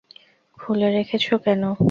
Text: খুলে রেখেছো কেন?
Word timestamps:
খুলে 0.57 0.87
রেখেছো 0.89 1.35
কেন? 1.37 1.63